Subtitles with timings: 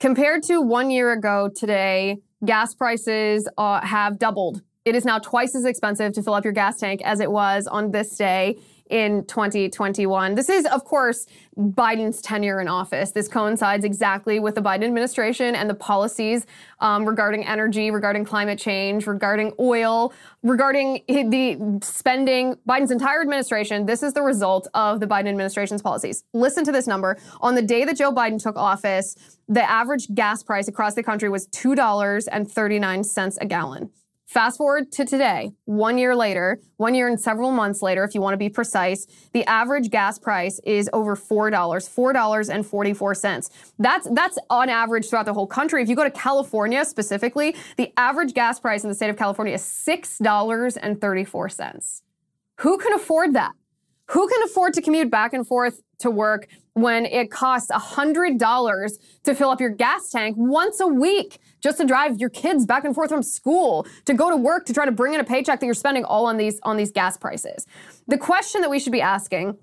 [0.00, 4.62] Compared to one year ago today, gas prices uh, have doubled.
[4.84, 7.66] It is now twice as expensive to fill up your gas tank as it was
[7.66, 10.34] on this day in 2021.
[10.34, 11.26] This is, of course,
[11.58, 13.10] Biden's tenure in office.
[13.10, 16.46] This coincides exactly with the Biden administration and the policies
[16.80, 22.56] um, regarding energy, regarding climate change, regarding oil, regarding the spending.
[22.68, 26.24] Biden's entire administration, this is the result of the Biden administration's policies.
[26.32, 27.18] Listen to this number.
[27.40, 29.16] On the day that Joe Biden took office,
[29.48, 33.90] the average gas price across the country was $2.39 a gallon.
[34.28, 38.20] Fast forward to today, one year later, one year and several months later, if you
[38.20, 43.50] want to be precise, the average gas price is over $4, $4.44.
[43.78, 45.82] That's, that's on average throughout the whole country.
[45.82, 49.54] If you go to California specifically, the average gas price in the state of California
[49.54, 52.02] is $6.34.
[52.58, 53.52] Who can afford that?
[54.10, 56.48] Who can afford to commute back and forth to work
[56.80, 58.92] when it costs $100
[59.24, 62.84] to fill up your gas tank once a week just to drive your kids back
[62.84, 65.60] and forth from school, to go to work, to try to bring in a paycheck
[65.60, 67.66] that you're spending all on these on these gas prices.
[68.06, 69.56] The question that we should be asking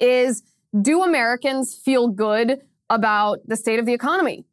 [0.00, 0.42] is
[0.80, 4.44] do Americans feel good about the state of the economy?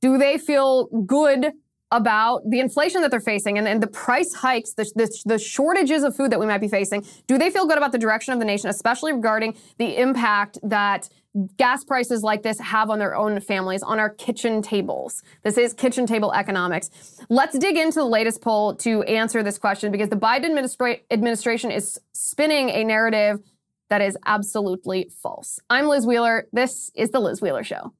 [0.00, 1.52] Do they feel good
[1.94, 6.02] about the inflation that they're facing and, and the price hikes, the, the, the, shortages
[6.02, 8.40] of food that we might be facing, do they feel good about the direction of
[8.40, 11.08] the nation, especially regarding the impact that
[11.56, 15.22] gas prices like this have on their own families, on our kitchen tables?
[15.44, 16.90] This is kitchen table economics.
[17.28, 21.70] Let's dig into the latest poll to answer this question because the Biden administra- administration
[21.70, 23.38] is spinning a narrative
[23.88, 25.60] that is absolutely false.
[25.70, 26.48] I'm Liz Wheeler.
[26.52, 27.92] This is The Liz Wheeler Show.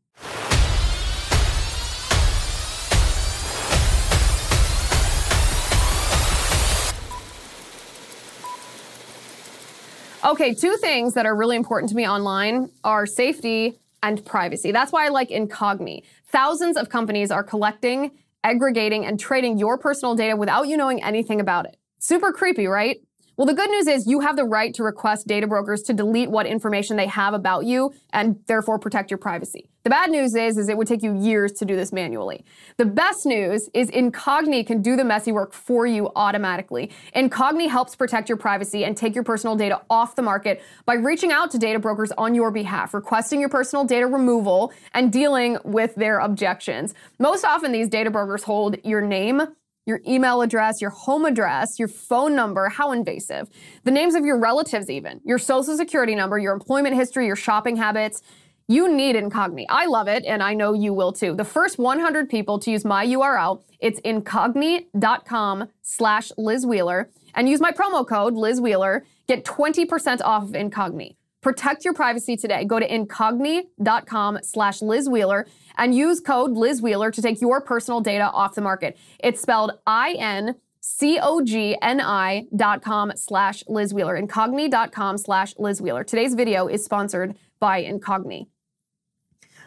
[10.25, 14.72] Okay, two things that are really important to me online are safety and privacy.
[14.72, 16.03] That's why I like Incogni.
[16.28, 18.11] Thousands of companies are collecting,
[18.42, 21.77] aggregating, and trading your personal data without you knowing anything about it.
[21.98, 23.03] Super creepy, right?
[23.36, 26.31] Well, the good news is you have the right to request data brokers to delete
[26.31, 29.69] what information they have about you and therefore protect your privacy.
[29.84, 32.43] The bad news is, is it would take you years to do this manually.
[32.78, 36.91] The best news is Incogni can do the messy work for you automatically.
[37.15, 41.33] Incogni helps protect your privacy and take your personal data off the market by reaching
[41.33, 45.95] out to data brokers on your behalf, requesting your personal data removal and dealing with
[45.97, 46.95] their objections.
[47.19, 49.43] Most often these data brokers hold your name,
[49.84, 53.51] your email address, your home address, your phone number, how invasive.
[53.83, 57.77] The names of your relatives, even, your social security number, your employment history, your shopping
[57.77, 58.22] habits.
[58.66, 59.66] You need Incogni.
[59.69, 61.34] I love it, and I know you will too.
[61.34, 67.60] The first 100 people to use my URL, it's incogni.com slash Liz Wheeler, and use
[67.60, 71.16] my promo code Liz Wheeler, get 20% off of Incogni.
[71.42, 72.64] Protect your privacy today.
[72.64, 78.00] Go to incogni.com slash Liz Wheeler and use code Liz Wheeler to take your personal
[78.00, 78.97] data off the market.
[79.19, 84.20] It's spelled I-N C-O-G-N-I dot com slash Liz Wheeler.
[84.20, 86.04] Incogni.com slash Liz Wheeler.
[86.04, 88.47] Today's video is sponsored by Incogni.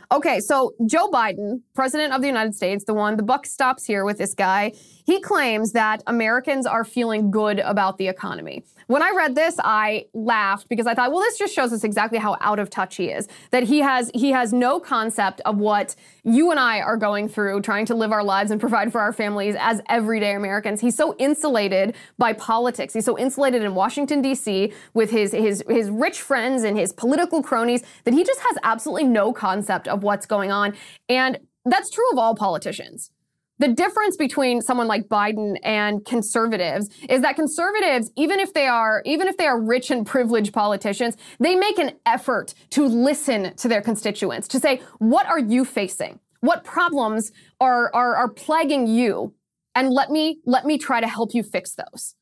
[0.09, 4.06] Okay, so Joe Biden, president of the United States, the one, the buck stops here
[4.06, 4.72] with this guy.
[5.07, 8.66] He claims that Americans are feeling good about the economy.
[8.88, 12.19] When I read this, I laughed because I thought, well, this just shows us exactly
[12.19, 13.29] how out of touch he is.
[13.51, 15.95] That he has he has no concept of what
[16.25, 19.13] you and I are going through trying to live our lives and provide for our
[19.13, 20.81] families as everyday Americans.
[20.81, 22.94] He's so insulated by politics.
[22.94, 24.74] He's so insulated in Washington D.C.
[24.94, 29.06] with his his his rich friends and his political cronies that he just has absolutely
[29.06, 30.74] no concept of what's going on.
[31.07, 33.12] And that's true of all politicians.
[33.59, 39.01] The difference between someone like Biden and conservatives is that conservatives, even if they are,
[39.06, 43.68] even if they are rich and privileged politicians, they make an effort to listen to
[43.68, 46.19] their constituents, to say, what are you facing?
[46.41, 49.34] What problems are, are, are plaguing you?
[49.74, 52.13] And let me, let me try to help you fix those.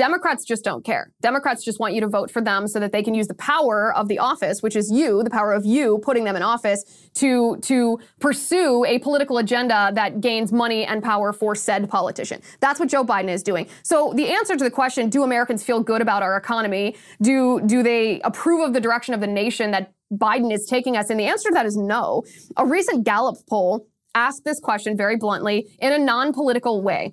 [0.00, 1.12] Democrats just don't care.
[1.20, 3.94] Democrats just want you to vote for them so that they can use the power
[3.94, 7.58] of the office, which is you, the power of you putting them in office to,
[7.58, 12.40] to pursue a political agenda that gains money and power for said politician.
[12.60, 13.68] That's what Joe Biden is doing.
[13.82, 16.96] So the answer to the question, do Americans feel good about our economy?
[17.20, 21.10] Do, do they approve of the direction of the nation that Biden is taking us?
[21.10, 22.22] And the answer to that is no.
[22.56, 27.12] A recent Gallup poll asked this question very bluntly in a non-political way.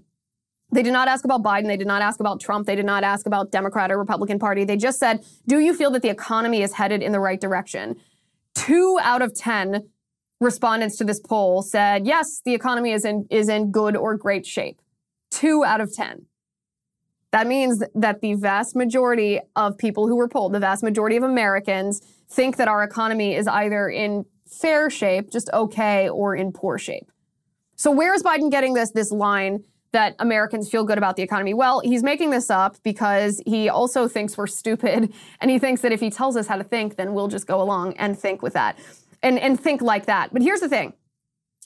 [0.72, 1.68] They did not ask about Biden.
[1.68, 2.68] They did not ask about Trump.
[2.68, 4.66] They did not ask about Democrat or Republican Party.
[4.66, 7.96] They just said, do you feel that the economy is headed in the right direction?
[8.54, 9.88] Two out of 10
[10.40, 14.46] respondents to this poll said, yes, the economy is in, is in good or great
[14.46, 14.82] shape.
[15.32, 16.26] Two out of 10.
[17.32, 21.24] That means that the vast majority of people who were polled, the vast majority of
[21.24, 26.78] Americans, think that our economy is either in fair shape, just okay, or in poor
[26.78, 27.12] shape.
[27.76, 31.54] So where is Biden getting this this line that Americans feel good about the economy?
[31.54, 35.92] Well, he's making this up because he also thinks we're stupid and he thinks that
[35.92, 38.54] if he tells us how to think, then we'll just go along and think with
[38.54, 38.78] that
[39.24, 40.32] and and think like that.
[40.34, 40.94] But here's the thing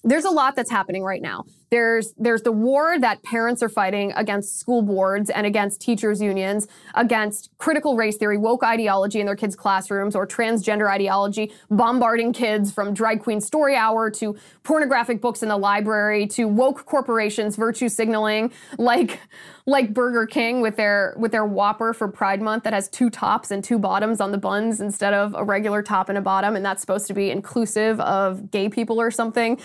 [0.04, 1.46] there's a lot that's happening right now.
[1.72, 6.68] There's there's the war that parents are fighting against school boards and against teachers unions,
[6.96, 12.74] against critical race theory, woke ideology in their kids' classrooms, or transgender ideology, bombarding kids
[12.74, 17.88] from drag queen story hour to pornographic books in the library to woke corporations virtue
[17.88, 19.22] signaling like
[19.66, 23.50] like Burger King with their with their Whopper for Pride Month that has two tops
[23.50, 26.66] and two bottoms on the buns instead of a regular top and a bottom, and
[26.66, 29.58] that's supposed to be inclusive of gay people or something.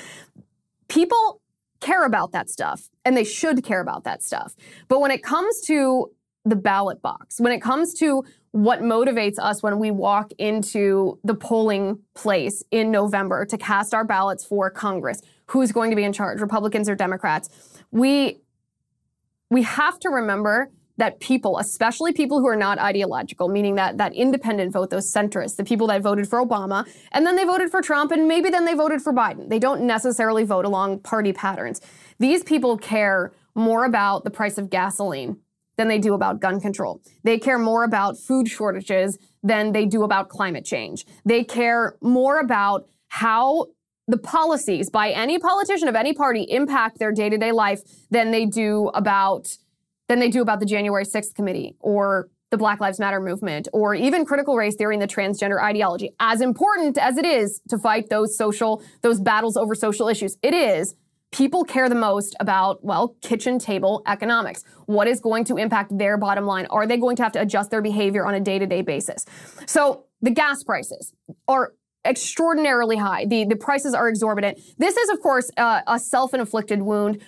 [0.86, 1.40] People
[1.86, 4.56] care about that stuff and they should care about that stuff.
[4.88, 6.10] But when it comes to
[6.44, 11.34] the ballot box, when it comes to what motivates us when we walk into the
[11.34, 16.12] polling place in November to cast our ballots for Congress, who's going to be in
[16.12, 17.48] charge, Republicans or Democrats,
[17.90, 18.38] we
[19.50, 24.14] we have to remember that people, especially people who are not ideological, meaning that that
[24.14, 27.82] independent vote, those centrists, the people that voted for Obama, and then they voted for
[27.82, 29.48] Trump, and maybe then they voted for Biden.
[29.48, 31.80] They don't necessarily vote along party patterns.
[32.18, 35.38] These people care more about the price of gasoline
[35.76, 37.02] than they do about gun control.
[37.22, 41.04] They care more about food shortages than they do about climate change.
[41.24, 43.66] They care more about how
[44.08, 48.30] the policies by any politician of any party impact their day to day life than
[48.30, 49.56] they do about
[50.08, 53.94] than they do about the January 6th committee or the Black Lives Matter movement or
[53.94, 56.10] even critical race theory and the transgender ideology.
[56.20, 60.54] As important as it is to fight those social, those battles over social issues, it
[60.54, 60.94] is
[61.32, 64.64] people care the most about, well, kitchen table economics.
[64.86, 66.66] What is going to impact their bottom line?
[66.70, 69.24] Are they going to have to adjust their behavior on a day to day basis?
[69.66, 71.12] So the gas prices
[71.48, 71.72] are
[72.04, 73.26] extraordinarily high.
[73.26, 74.58] The, the prices are exorbitant.
[74.78, 77.20] This is, of course, uh, a self inflicted wound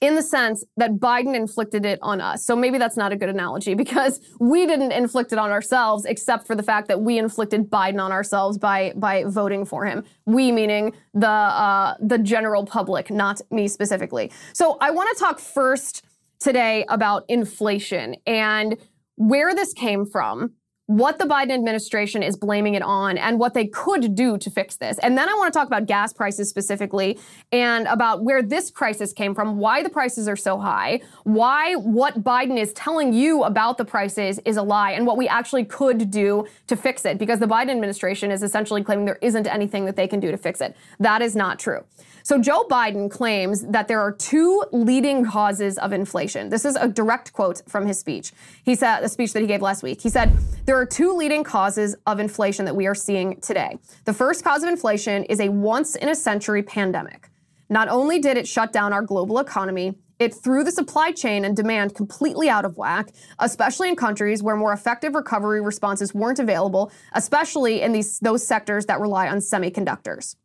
[0.00, 2.44] in the sense that Biden inflicted it on us.
[2.44, 6.46] So maybe that's not a good analogy because we didn't inflict it on ourselves, except
[6.46, 10.04] for the fact that we inflicted Biden on ourselves by by voting for him.
[10.26, 14.32] We meaning the uh, the general public, not me specifically.
[14.52, 16.04] So I want to talk first
[16.38, 18.76] today about inflation and
[19.16, 20.54] where this came from
[20.90, 24.74] what the Biden administration is blaming it on and what they could do to fix
[24.74, 24.98] this.
[24.98, 27.16] And then I want to talk about gas prices specifically
[27.52, 32.24] and about where this crisis came from, why the prices are so high, why what
[32.24, 36.10] Biden is telling you about the prices is a lie, and what we actually could
[36.10, 37.18] do to fix it.
[37.18, 40.36] Because the Biden administration is essentially claiming there isn't anything that they can do to
[40.36, 40.76] fix it.
[40.98, 41.84] That is not true.
[42.22, 46.50] So Joe Biden claims that there are two leading causes of inflation.
[46.50, 48.32] This is a direct quote from his speech.
[48.62, 50.02] He said, the speech that he gave last week.
[50.02, 50.36] He said,
[50.66, 53.78] there are two leading causes of inflation that we are seeing today.
[54.06, 57.28] The first cause of inflation is a once in a century pandemic.
[57.68, 61.54] Not only did it shut down our global economy, it threw the supply chain and
[61.54, 66.90] demand completely out of whack, especially in countries where more effective recovery responses weren't available,
[67.12, 70.36] especially in these those sectors that rely on semiconductors.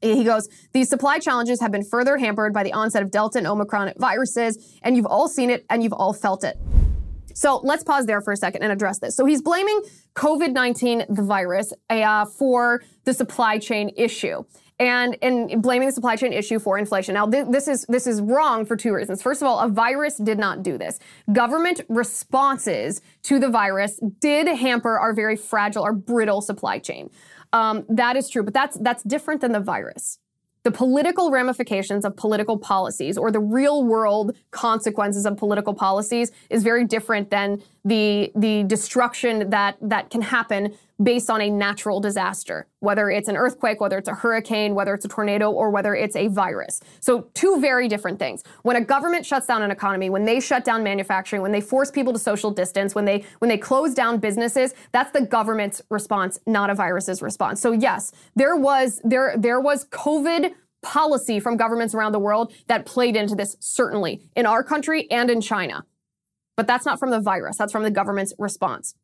[0.00, 3.46] He goes, these supply challenges have been further hampered by the onset of Delta and
[3.46, 6.56] Omicron viruses, and you've all seen it and you've all felt it.
[7.34, 9.16] So let's pause there for a second and address this.
[9.16, 9.82] So he's blaming
[10.14, 14.44] COVID 19, the virus, uh, for the supply chain issue.
[14.78, 17.14] And, and blaming the supply chain issue for inflation.
[17.14, 19.22] Now, th- this is this is wrong for two reasons.
[19.22, 20.98] First of all, a virus did not do this.
[21.32, 27.10] Government responses to the virus did hamper our very fragile, our brittle supply chain.
[27.52, 30.18] Um, that is true, but that's that's different than the virus.
[30.64, 36.62] The political ramifications of political policies or the real world consequences of political policies is
[36.62, 42.66] very different than the the destruction that that can happen based on a natural disaster,
[42.80, 46.14] whether it's an earthquake, whether it's a hurricane, whether it's a tornado, or whether it's
[46.14, 46.80] a virus.
[47.00, 48.44] So, two very different things.
[48.62, 51.90] When a government shuts down an economy, when they shut down manufacturing, when they force
[51.90, 56.38] people to social distance, when they when they close down businesses, that's the government's response,
[56.46, 57.60] not a virus's response.
[57.60, 62.84] So, yes, there was there there was COVID policy from governments around the world that
[62.84, 65.84] played into this certainly in our country and in China.
[66.62, 67.56] But that's not from the virus.
[67.56, 68.94] That's from the government's response.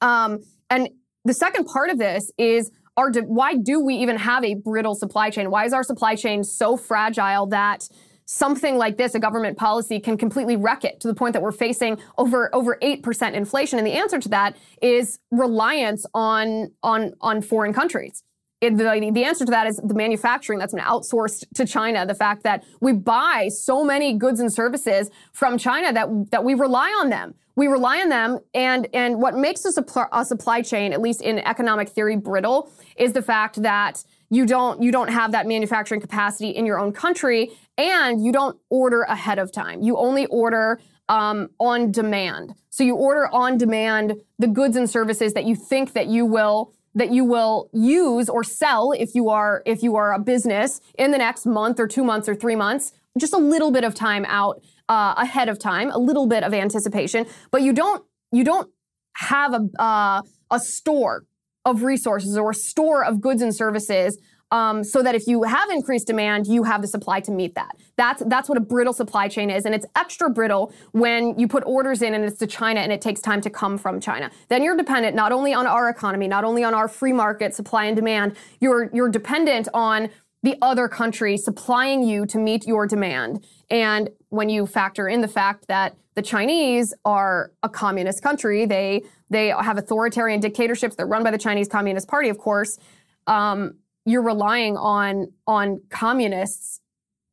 [0.00, 0.88] Um, and
[1.24, 5.30] the second part of this is our why do we even have a brittle supply
[5.30, 5.48] chain?
[5.48, 7.88] Why is our supply chain so fragile that
[8.24, 11.52] something like this, a government policy, can completely wreck it to the point that we're
[11.52, 13.78] facing over over eight percent inflation?
[13.78, 18.24] And the answer to that is reliance on on on foreign countries.
[18.60, 22.06] It, the, the answer to that is the manufacturing that's been outsourced to China.
[22.06, 26.54] The fact that we buy so many goods and services from China that that we
[26.54, 30.60] rely on them we rely on them, and and what makes a supply, a supply
[30.60, 35.08] chain, at least in economic theory, brittle is the fact that you don't you don't
[35.08, 39.82] have that manufacturing capacity in your own country, and you don't order ahead of time.
[39.82, 42.54] You only order um, on demand.
[42.68, 46.74] So you order on demand the goods and services that you think that you will
[46.96, 51.12] that you will use or sell if you are if you are a business in
[51.12, 52.92] the next month or two months or three months.
[53.18, 56.52] Just a little bit of time out uh, ahead of time a little bit of
[56.52, 57.26] anticipation.
[57.50, 58.70] But you don't you don't
[59.18, 61.24] have a uh, a store
[61.64, 64.18] of resources or a store of goods and services
[64.50, 67.76] um, so that if you have increased demand, you have the supply to meet that.
[67.96, 71.64] That's that's what a brittle supply chain is, and it's extra brittle when you put
[71.66, 74.30] orders in and it's to China and it takes time to come from China.
[74.48, 77.86] Then you're dependent not only on our economy, not only on our free market supply
[77.86, 78.36] and demand.
[78.60, 80.10] You're you're dependent on
[80.42, 83.44] the other country supplying you to meet your demand.
[83.68, 89.02] And when you factor in the fact that the Chinese are a communist country, they
[89.28, 90.94] they have authoritarian dictatorships.
[90.94, 92.78] They're run by the Chinese Communist Party, of course.
[93.26, 96.80] Um, you're relying on on communists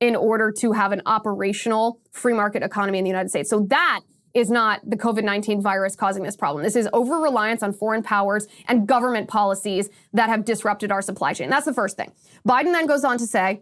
[0.01, 3.49] in order to have an operational free market economy in the United States.
[3.49, 4.01] So that
[4.33, 6.63] is not the COVID 19 virus causing this problem.
[6.63, 11.33] This is over reliance on foreign powers and government policies that have disrupted our supply
[11.33, 11.49] chain.
[11.49, 12.11] That's the first thing.
[12.45, 13.61] Biden then goes on to say,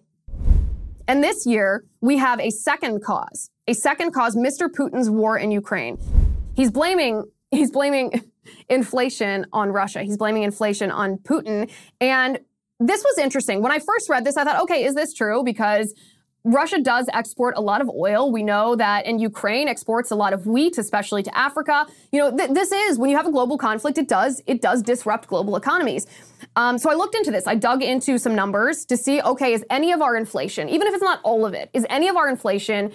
[1.08, 4.70] and this year we have a second cause, a second cause, Mr.
[4.70, 5.98] Putin's war in Ukraine.
[6.56, 8.24] He's blaming, he's blaming
[8.70, 10.04] inflation on Russia.
[10.04, 11.70] He's blaming inflation on Putin.
[12.00, 12.40] And
[12.82, 13.62] this was interesting.
[13.62, 15.44] When I first read this, I thought, okay, is this true?
[15.44, 15.94] Because
[16.44, 18.32] Russia does export a lot of oil.
[18.32, 21.86] We know that, and Ukraine exports a lot of wheat, especially to Africa.
[22.12, 24.82] You know, th- this is when you have a global conflict, it does it does
[24.82, 26.08] disrupt global economies.
[26.56, 27.46] Um, so I looked into this.
[27.46, 30.96] I dug into some numbers to see, okay, is any of our inflation, even if
[30.96, 32.92] it's not all of it, is any of our inflation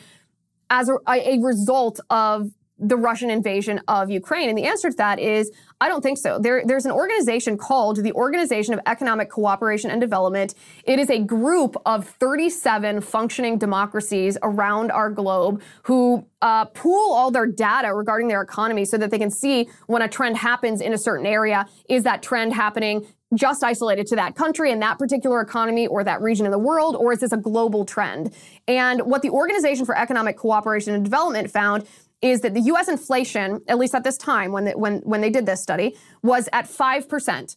[0.69, 4.49] as a, a result of the Russian invasion of Ukraine?
[4.49, 6.39] And the answer to that is I don't think so.
[6.39, 10.55] There, there's an organization called the Organization of Economic Cooperation and Development.
[10.85, 17.31] It is a group of 37 functioning democracies around our globe who uh, pool all
[17.31, 20.95] their data regarding their economy so that they can see when a trend happens in
[20.95, 25.41] a certain area, is that trend happening just isolated to that country and that particular
[25.41, 28.33] economy or that region of the world, or is this a global trend?
[28.69, 31.87] And what the Organization for Economic Cooperation and Development found
[32.23, 32.89] is that the U.S.
[32.89, 36.49] inflation, at least at this time when they, when when they did this study, was
[36.53, 37.57] at five percent.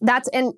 [0.00, 0.52] That's in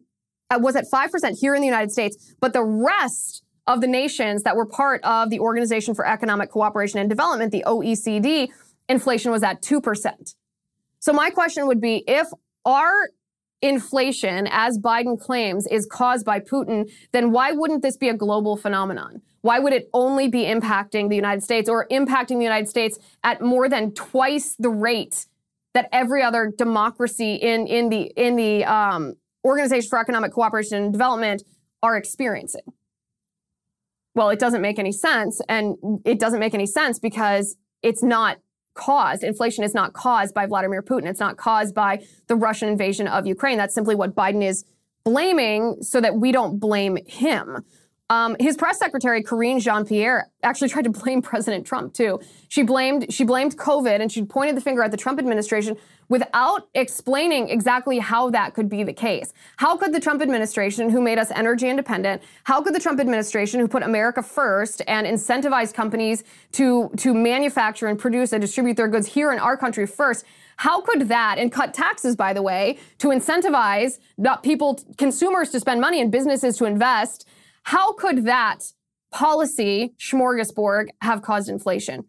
[0.51, 3.87] uh, was at five percent here in the United States, but the rest of the
[3.87, 8.49] nations that were part of the Organization for Economic Cooperation and Development, the OECD,
[8.89, 10.35] inflation was at two percent.
[11.01, 12.29] So my question would be if
[12.65, 13.09] our
[13.63, 18.57] inflation, as Biden claims, is caused by Putin, then why wouldn't this be a global
[18.57, 19.23] phenomenon?
[19.41, 23.41] Why would it only be impacting the United States or impacting the United States at
[23.41, 25.27] more than twice the rate
[25.75, 30.93] that every other democracy in, in the, in the um, Organization for Economic Cooperation and
[30.93, 31.43] Development
[31.83, 32.63] are experiencing?
[34.15, 35.41] Well, it doesn't make any sense.
[35.49, 38.39] And it doesn't make any sense because it's not
[38.77, 39.25] caused.
[39.25, 41.07] Inflation is not caused by Vladimir Putin.
[41.07, 43.59] It's not caused by the Russian invasion of Ukraine.
[43.59, 44.65] That's simply what Biden is
[45.05, 47.65] blaming so that we don't blame him.
[48.09, 52.21] Um, his press secretary, Karine Jean-Pierre, actually tried to blame President Trump too.
[52.49, 55.77] She blamed she blamed COVID and she pointed the finger at the Trump administration
[56.09, 59.33] without explaining exactly how that could be the case.
[59.57, 63.61] How could the Trump administration, who made us energy independent, how could the Trump administration,
[63.61, 68.89] who put America first and incentivized companies to to manufacture and produce and distribute their
[68.89, 70.25] goods here in our country first,
[70.57, 73.99] how could that, and cut taxes, by the way, to incentivize
[74.43, 77.29] people, consumers to spend money and businesses to invest?
[77.65, 78.73] How could that
[79.11, 82.05] policy smorgasbord have caused inflation?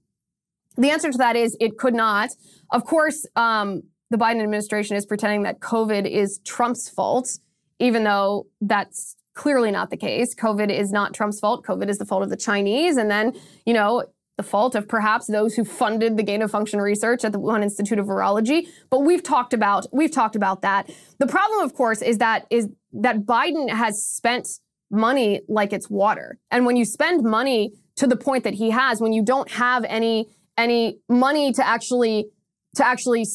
[0.77, 2.29] The answer to that is it could not.
[2.71, 7.39] Of course, um, the Biden administration is pretending that COVID is Trump's fault,
[7.79, 10.33] even though that's clearly not the case.
[10.33, 11.65] COVID is not Trump's fault.
[11.65, 12.97] COVID is the fault of the Chinese.
[12.97, 13.33] And then,
[13.65, 14.05] you know,
[14.37, 17.63] the fault of perhaps those who funded the gain of function research at the Wuhan
[17.63, 18.67] Institute of Virology.
[18.89, 20.89] But we've talked about we've talked about that.
[21.17, 24.47] The problem, of course, is that is that Biden has spent
[24.89, 26.37] money like it's water.
[26.51, 29.83] And when you spend money to the point that he has, when you don't have
[29.85, 32.27] any any money to actually
[32.75, 33.25] to actually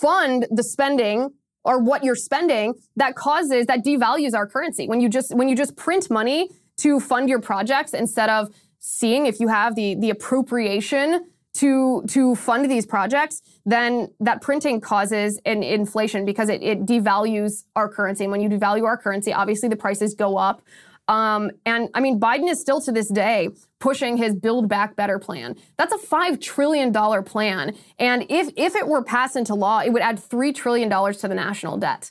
[0.00, 1.30] fund the spending
[1.64, 4.86] or what you're spending, that causes that devalues our currency.
[4.86, 9.26] When you just when you just print money to fund your projects instead of seeing
[9.26, 15.40] if you have the the appropriation to to fund these projects, then that printing causes
[15.44, 18.24] an inflation because it, it devalues our currency.
[18.24, 20.62] And when you devalue our currency, obviously the prices go up.
[21.08, 25.18] Um, and I mean, Biden is still to this day pushing his Build Back Better
[25.18, 25.54] plan.
[25.76, 26.92] That's a $5 trillion
[27.24, 27.76] plan.
[27.98, 31.34] And if, if it were passed into law, it would add $3 trillion to the
[31.34, 32.10] national debt.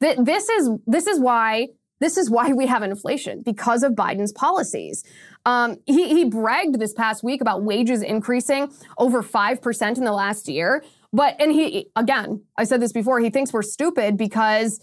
[0.00, 4.32] Th- this is, this is why, this is why we have inflation because of Biden's
[4.32, 5.02] policies.
[5.44, 10.48] Um, he, he bragged this past week about wages increasing over 5% in the last
[10.48, 10.84] year.
[11.12, 14.80] But, and he, again, I said this before, he thinks we're stupid because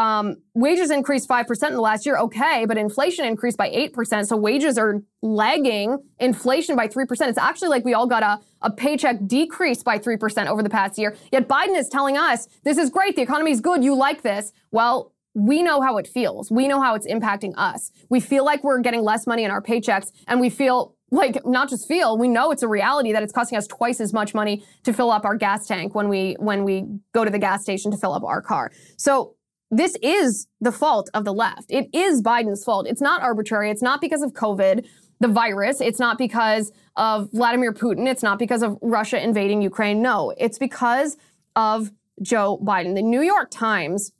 [0.00, 4.26] um, wages increased 5% in the last year, okay, but inflation increased by 8%.
[4.26, 7.28] So wages are lagging inflation by 3%.
[7.28, 10.96] It's actually like we all got a, a paycheck decrease by 3% over the past
[10.96, 11.14] year.
[11.30, 14.52] Yet Biden is telling us this is great, the economy is good, you like this.
[14.70, 16.50] Well, we know how it feels.
[16.50, 17.92] We know how it's impacting us.
[18.08, 21.68] We feel like we're getting less money in our paychecks and we feel like not
[21.68, 24.64] just feel we know it's a reality that it's costing us twice as much money
[24.84, 27.90] to fill up our gas tank when we when we go to the gas station
[27.90, 29.34] to fill up our car so
[29.70, 31.70] this is the fault of the left.
[31.70, 32.86] It is Biden's fault.
[32.88, 33.70] It's not arbitrary.
[33.70, 34.86] It's not because of COVID,
[35.20, 35.80] the virus.
[35.80, 38.08] It's not because of Vladimir Putin.
[38.08, 40.02] It's not because of Russia invading Ukraine.
[40.02, 41.16] No, it's because
[41.54, 42.94] of Joe Biden.
[42.94, 44.12] The New York Times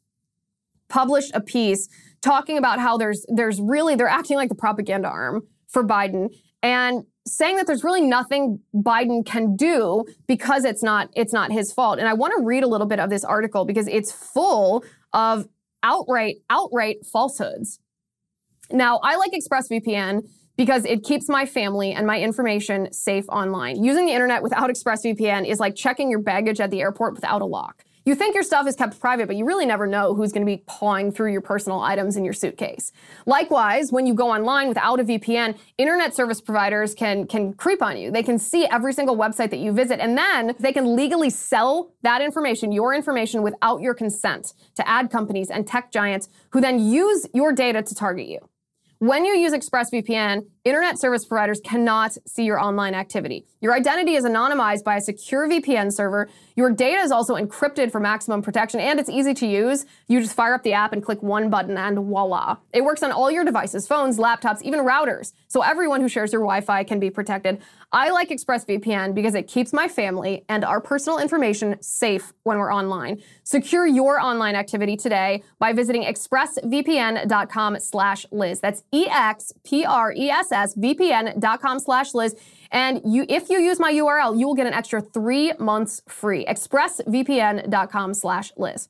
[0.89, 1.89] published a piece
[2.21, 7.05] talking about how there's there's really they're acting like the propaganda arm for Biden and
[7.27, 11.99] saying that there's really nothing Biden can do because it's not it's not his fault.
[11.99, 15.47] And I want to read a little bit of this article because it's full of
[15.83, 17.79] outright, outright falsehoods.
[18.71, 23.83] Now, I like ExpressVPN because it keeps my family and my information safe online.
[23.83, 27.47] Using the internet without ExpressVPN is like checking your baggage at the airport without a
[27.47, 27.85] lock.
[28.07, 30.51] You think your stuff is kept private, but you really never know who's going to
[30.51, 32.93] be pawing through your personal items in your suitcase.
[33.27, 37.99] Likewise, when you go online without a VPN, internet service providers can, can creep on
[37.99, 38.11] you.
[38.11, 41.93] They can see every single website that you visit, and then they can legally sell
[42.03, 46.79] that information, your information, without your consent to ad companies and tech giants who then
[46.79, 48.39] use your data to target you.
[48.99, 53.47] When you use ExpressVPN, internet service providers cannot see your online activity.
[53.63, 56.29] Your identity is anonymized by a secure VPN server.
[56.55, 59.87] Your data is also encrypted for maximum protection, and it's easy to use.
[60.07, 62.57] You just fire up the app and click one button, and voila.
[62.73, 65.33] It works on all your devices, phones, laptops, even routers.
[65.49, 67.61] So everyone who shares your Wi Fi can be protected.
[67.93, 72.73] I like ExpressVPN because it keeps my family and our personal information safe when we're
[72.73, 73.23] online.
[73.45, 78.61] Secure your online activity today by visiting expressvpn.com slash Liz.
[78.61, 82.37] That's E-X-P-R-E-S-S VPN.com slash Liz.
[82.71, 86.45] And you, if you use my URL, you will get an extra three months free.
[86.45, 88.89] expressvpn.com slash Liz.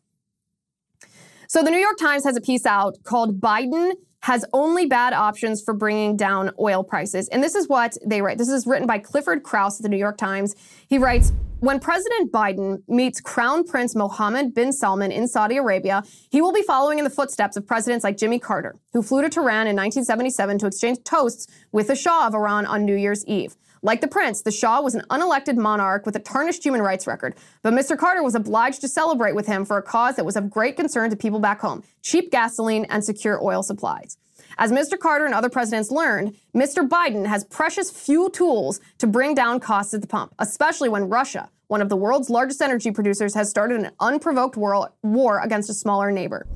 [1.48, 3.92] So the New York Times has a piece out called Biden
[4.22, 7.28] has only bad options for bringing down oil prices.
[7.28, 8.38] And this is what they write.
[8.38, 10.54] This is written by Clifford Krauss at the New York Times.
[10.88, 16.40] He writes, when President Biden meets Crown Prince Mohammed bin Salman in Saudi Arabia, he
[16.40, 19.66] will be following in the footsteps of presidents like Jimmy Carter, who flew to Tehran
[19.66, 23.56] in 1977 to exchange toasts with the Shah of Iran on New Year's Eve.
[23.82, 27.34] Like the prince, the Shah was an unelected monarch with a tarnished human rights record.
[27.62, 27.96] But Mr.
[27.96, 31.10] Carter was obliged to celebrate with him for a cause that was of great concern
[31.10, 34.16] to people back home cheap gasoline and secure oil supplies.
[34.58, 34.98] As Mr.
[34.98, 36.86] Carter and other presidents learned, Mr.
[36.86, 41.50] Biden has precious few tools to bring down costs at the pump, especially when Russia,
[41.68, 46.10] one of the world's largest energy producers, has started an unprovoked war against a smaller
[46.10, 46.46] neighbor.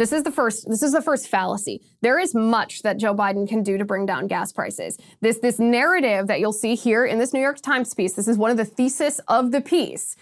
[0.00, 1.82] This is the first this is the first fallacy.
[2.00, 4.96] There is much that Joe Biden can do to bring down gas prices.
[5.20, 8.38] This this narrative that you'll see here in this New York Times piece, this is
[8.38, 10.16] one of the thesis of the piece.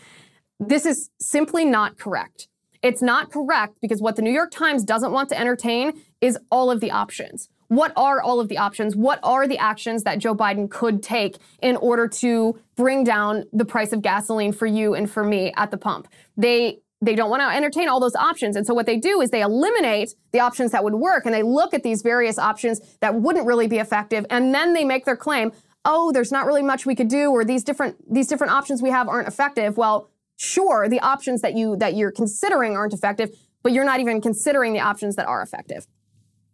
[0.59, 2.49] This is simply not correct.
[2.83, 6.71] It's not correct because what the New York Times doesn't want to entertain is all
[6.71, 7.49] of the options.
[7.69, 8.97] What are all of the options?
[8.97, 13.67] What are the actions that Joe Biden could take in order to bring down the
[13.67, 16.09] price of gasoline for you and for me at the pump?
[16.37, 18.57] They they don't want to entertain all those options.
[18.57, 21.45] And so what they do is they eliminate the options that would work and they
[21.45, 24.27] look at these various options that wouldn't really be effective.
[24.31, 25.53] And then they make their claim,
[25.85, 28.91] oh, there's not really much we could do or these different, these different options we
[28.91, 29.77] have aren't effective.
[29.77, 33.31] Well, sure, the options that you, that you're considering aren't effective,
[33.63, 35.87] but you're not even considering the options that are effective.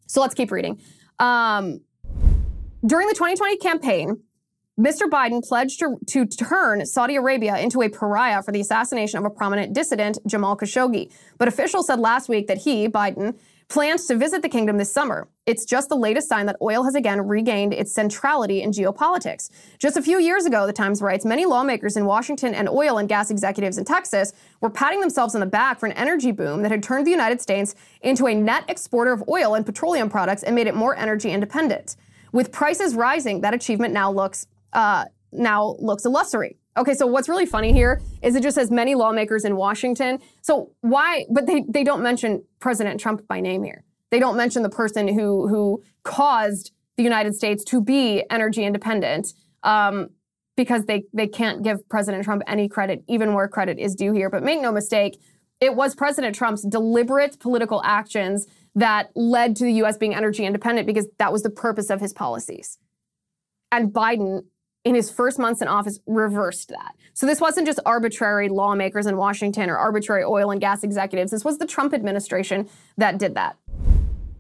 [0.07, 0.81] So let's keep reading.
[1.19, 1.81] Um,
[2.87, 4.23] during the 2020 campaign,
[4.79, 5.09] Mr.
[5.09, 9.31] Biden pledged to, to, turn Saudi Arabia into a pariah for the assassination of a
[9.31, 11.13] prominent dissident, Jamal Khashoggi.
[11.39, 13.39] But officials said last week that he, Biden,
[13.69, 15.29] plans to visit the kingdom this summer.
[15.47, 19.51] It's just the latest sign that oil has again regained its centrality in geopolitics.
[19.79, 23.11] Just a few years ago, the Times writes, many lawmakers in Washington and oil and
[23.11, 26.71] gas executives in Texas were patting themselves on the back for an energy boom that
[26.71, 30.55] had turned the United States into a net exporter of oil and petroleum products and
[30.55, 31.97] made it more energy independent.
[32.33, 36.57] With prices rising, that achievement now looks uh, now looks illusory.
[36.77, 40.21] Okay, so what's really funny here is it just says many lawmakers in Washington.
[40.41, 43.85] So why, but they, they don't mention President Trump by name here.
[44.15, 49.35] They don't mention the person who who caused the United States to be energy independent.
[49.65, 50.11] Um,
[50.57, 54.31] because they they can't give President Trump any credit, even where credit is due here.
[54.31, 55.21] But make no mistake,
[55.59, 58.47] it was President Trump's deliberate political actions
[58.77, 62.13] that led to the US being energy independent because that was the purpose of his
[62.13, 62.79] policies.
[63.73, 64.45] And Biden,
[64.85, 66.95] in his first months in office, reversed that.
[67.15, 71.33] So this wasn't just arbitrary lawmakers in Washington or arbitrary oil and gas executives.
[71.33, 73.57] This was the Trump administration that did that.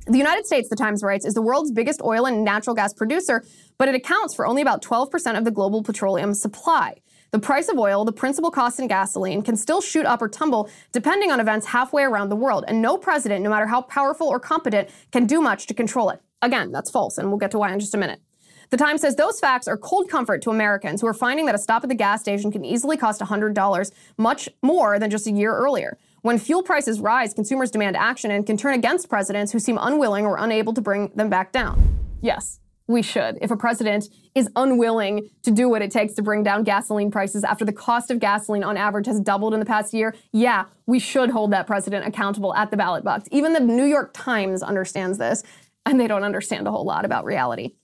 [0.07, 3.43] The United States, the Times writes, is the world's biggest oil and natural gas producer,
[3.79, 6.97] but it accounts for only about 12% of the global petroleum supply.
[7.31, 10.69] The price of oil, the principal cost in gasoline, can still shoot up or tumble
[10.93, 14.38] depending on events halfway around the world, and no president, no matter how powerful or
[14.38, 16.21] competent, can do much to control it.
[16.43, 18.21] Again, that's false, and we'll get to why in just a minute.
[18.69, 21.59] The Times says those facts are cold comfort to Americans who are finding that a
[21.59, 25.55] stop at the gas station can easily cost $100, much more than just a year
[25.55, 25.97] earlier.
[26.25, 30.25] When fuel prices rise, consumers demand action and can turn against presidents who seem unwilling
[30.25, 31.99] or unable to bring them back down.
[32.23, 33.37] Yes, we should.
[33.43, 37.45] If a president is unwilling to do what it takes to bring down gasoline prices
[37.45, 40.99] after the cost of gasoline on average has doubled in the past year, yeah, we
[40.99, 43.29] should hold that president accountable at the ballot box.
[43.31, 45.43] Even the New York Times understands this,
[45.85, 47.75] and they don't understand a whole lot about reality.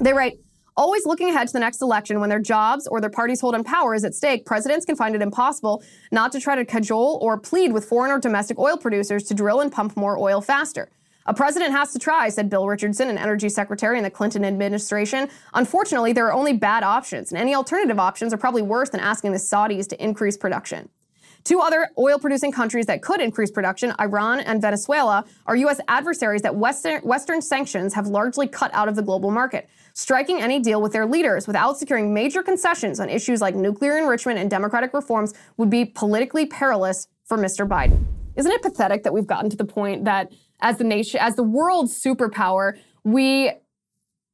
[0.00, 0.38] They write,
[0.76, 3.62] Always looking ahead to the next election when their jobs or their party's hold on
[3.62, 7.38] power is at stake, presidents can find it impossible not to try to cajole or
[7.38, 10.88] plead with foreign or domestic oil producers to drill and pump more oil faster.
[11.26, 15.28] A president has to try, said Bill Richardson, an energy secretary in the Clinton administration.
[15.54, 19.30] Unfortunately, there are only bad options, and any alternative options are probably worse than asking
[19.30, 20.88] the Saudis to increase production.
[21.44, 25.78] Two other oil producing countries that could increase production, Iran and Venezuela, are U.S.
[25.88, 30.58] adversaries that Western, Western sanctions have largely cut out of the global market, striking any
[30.58, 34.94] deal with their leaders without securing major concessions on issues like nuclear enrichment and democratic
[34.94, 37.68] reforms would be politically perilous for Mr.
[37.68, 38.02] Biden.
[38.36, 41.42] Isn't it pathetic that we've gotten to the point that as the nation, as the
[41.42, 43.52] world's superpower, we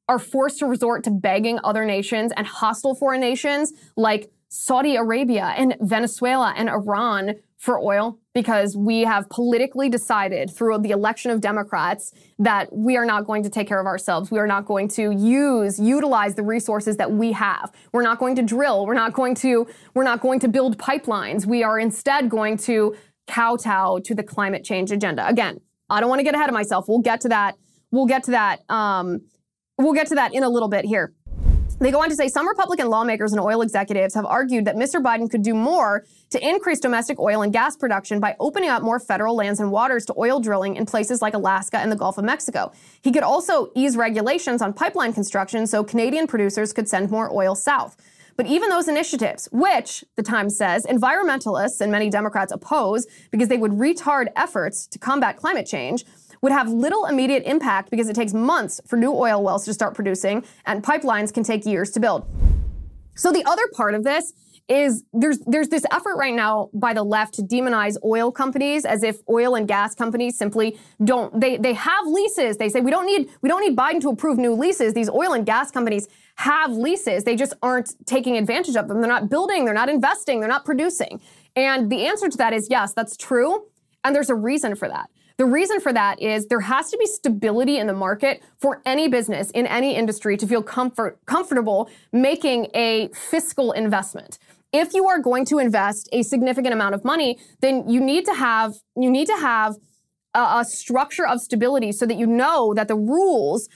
[0.08, 5.54] are forced to resort to begging other nations and hostile foreign nations like Saudi Arabia
[5.56, 11.40] and Venezuela and Iran for oil because we have politically decided through the election of
[11.40, 14.30] Democrats that we are not going to take care of ourselves.
[14.30, 17.70] We are not going to use, utilize the resources that we have.
[17.92, 18.86] We're not going to drill.
[18.86, 21.46] We're not going to, we're not going to build pipelines.
[21.46, 22.96] We are instead going to
[23.28, 25.28] kowtow to the climate change agenda.
[25.28, 26.86] Again, I don't want to get ahead of myself.
[26.88, 27.56] We'll get to that.
[27.92, 28.68] We'll get to that.
[28.68, 29.20] Um,
[29.78, 31.12] we'll get to that in a little bit here.
[31.80, 35.02] They go on to say some Republican lawmakers and oil executives have argued that Mr.
[35.02, 39.00] Biden could do more to increase domestic oil and gas production by opening up more
[39.00, 42.24] federal lands and waters to oil drilling in places like Alaska and the Gulf of
[42.26, 42.70] Mexico.
[43.00, 47.54] He could also ease regulations on pipeline construction so Canadian producers could send more oil
[47.54, 47.96] south.
[48.36, 53.56] But even those initiatives, which, the Times says, environmentalists and many Democrats oppose because they
[53.56, 56.04] would retard efforts to combat climate change,
[56.42, 59.94] would have little immediate impact because it takes months for new oil wells to start
[59.94, 62.26] producing and pipelines can take years to build.
[63.14, 64.32] So the other part of this
[64.70, 69.02] is there's there's this effort right now by the left to demonize oil companies as
[69.02, 72.56] if oil and gas companies simply don't they they have leases.
[72.56, 74.94] They say we don't need we don't need Biden to approve new leases.
[74.94, 77.24] These oil and gas companies have leases.
[77.24, 79.00] They just aren't taking advantage of them.
[79.00, 81.20] They're not building, they're not investing, they're not producing.
[81.56, 83.66] And the answer to that is yes, that's true.
[84.04, 85.10] And there's a reason for that.
[85.40, 89.08] The reason for that is there has to be stability in the market for any
[89.08, 94.38] business in any industry to feel comfort, comfortable making a fiscal investment.
[94.70, 98.34] If you are going to invest a significant amount of money, then you need to
[98.34, 99.76] have you need to have
[100.34, 103.66] a, a structure of stability so that you know that the rules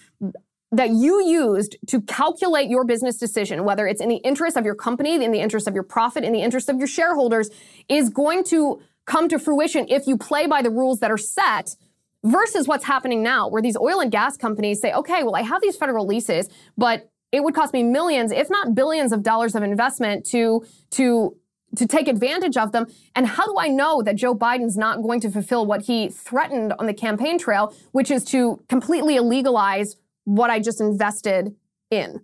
[0.71, 4.75] that you used to calculate your business decision, whether it's in the interest of your
[4.75, 7.49] company, in the interest of your profit, in the interest of your shareholders,
[7.89, 11.77] is going to come to fruition if you play by the rules that are set
[12.25, 15.61] versus what's happening now, where these oil and gas companies say, okay, well, I have
[15.61, 19.63] these federal leases, but it would cost me millions, if not billions of dollars of
[19.63, 21.37] investment to, to,
[21.77, 22.87] to take advantage of them.
[23.15, 26.73] And how do I know that Joe Biden's not going to fulfill what he threatened
[26.79, 31.55] on the campaign trail, which is to completely illegalize what I just invested
[31.91, 32.21] in?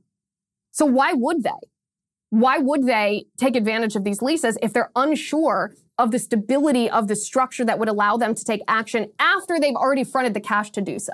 [0.71, 1.51] So why would they?
[2.31, 7.09] Why would they take advantage of these leases if they're unsure of the stability of
[7.09, 10.71] the structure that would allow them to take action after they've already fronted the cash
[10.71, 11.13] to do so.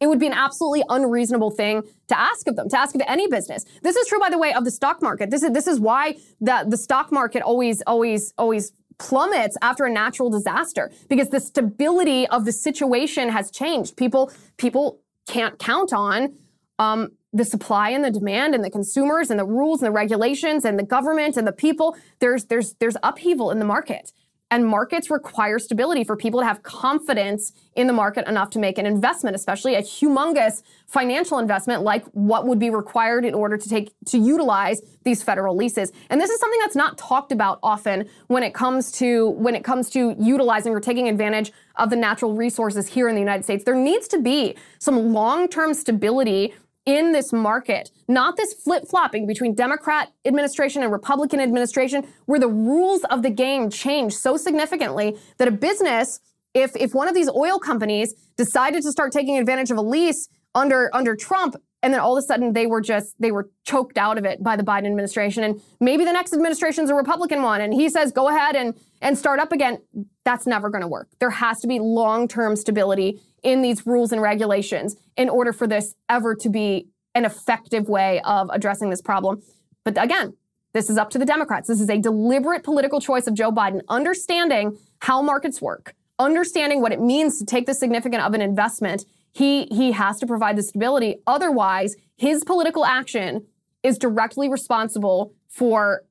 [0.00, 3.28] It would be an absolutely unreasonable thing to ask of them, to ask of any
[3.28, 3.64] business.
[3.82, 5.30] This is true, by the way, of the stock market.
[5.30, 9.90] This is this is why the, the stock market always, always, always plummets after a
[9.90, 13.96] natural disaster because the stability of the situation has changed.
[13.96, 16.34] People people can't count on
[16.78, 20.64] um, the supply and the demand and the consumers and the rules and the regulations
[20.64, 24.12] and the government and the people there's there's there's upheaval in the market
[24.54, 28.78] And markets require stability for people to have confidence in the market enough to make
[28.78, 33.68] an investment, especially a humongous financial investment like what would be required in order to
[33.68, 35.90] take to utilize these federal leases.
[36.08, 39.64] And this is something that's not talked about often when it comes to when it
[39.64, 43.64] comes to utilizing or taking advantage of the natural resources here in the United States.
[43.64, 46.54] There needs to be some long-term stability
[46.86, 52.48] in this market, not this flip flopping between Democrat administration and Republican administration, where the
[52.48, 56.20] rules of the game change so significantly that a business,
[56.52, 60.28] if, if one of these oil companies decided to start taking advantage of a lease
[60.54, 63.96] under, under Trump, and then all of a sudden they were just they were choked
[63.96, 67.60] out of it by the Biden administration and maybe the next administration's a Republican one
[67.60, 69.78] and he says go ahead and and start up again
[70.24, 74.20] that's never going to work there has to be long-term stability in these rules and
[74.20, 79.42] regulations in order for this ever to be an effective way of addressing this problem.
[79.84, 80.34] But again,
[80.72, 81.68] this is up to the Democrats.
[81.68, 86.90] This is a deliberate political choice of Joe Biden, understanding how markets work, understanding what
[86.90, 89.04] it means to take the significant of an investment.
[89.34, 91.16] He, he has to provide the stability.
[91.26, 93.46] Otherwise, his political action
[93.82, 96.04] is directly responsible for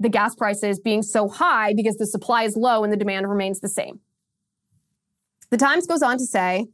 [0.00, 3.60] the gas prices being so high because the supply is low and the demand remains
[3.60, 4.00] the same.
[5.50, 6.66] The Times goes on to say,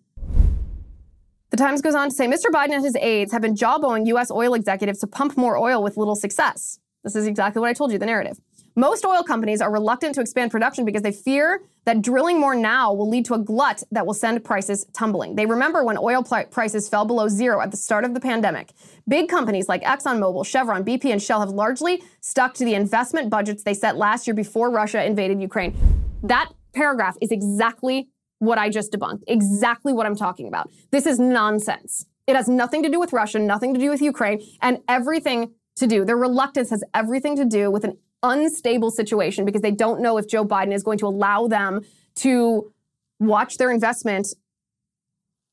[1.50, 2.46] the Times goes on to say, Mr.
[2.46, 4.31] Biden and his aides have been jawboning U.S.
[4.31, 6.78] oil executives to pump more oil with little success.
[7.05, 8.40] This is exactly what I told you, the narrative.
[8.74, 12.92] Most oil companies are reluctant to expand production because they fear that drilling more now
[12.94, 15.35] will lead to a glut that will send prices tumbling.
[15.35, 18.72] They remember when oil prices fell below zero at the start of the pandemic.
[19.06, 23.62] Big companies like ExxonMobil, Chevron, BP, and Shell have largely stuck to the investment budgets
[23.62, 25.76] they set last year before Russia invaded Ukraine.
[26.22, 28.08] That paragraph is exactly
[28.38, 29.24] what I just debunked.
[29.26, 30.70] Exactly what I'm talking about.
[30.90, 32.06] This is nonsense.
[32.26, 35.87] It has nothing to do with Russia, nothing to do with Ukraine, and everything to
[35.87, 36.04] do.
[36.04, 40.28] Their reluctance has everything to do with an unstable situation because they don't know if
[40.28, 41.80] Joe Biden is going to allow them
[42.16, 42.72] to
[43.18, 44.28] watch their investment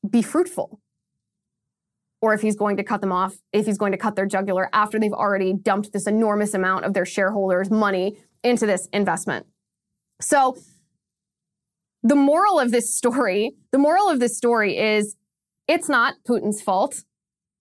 [0.08, 0.80] be fruitful
[2.22, 4.68] or if he's going to cut them off, if he's going to cut their jugular
[4.72, 9.46] after they've already dumped this enormous amount of their shareholders' money into this investment.
[10.20, 10.56] So
[12.02, 15.16] the moral of this story, the moral of this story is
[15.66, 17.04] it's not Putin's fault.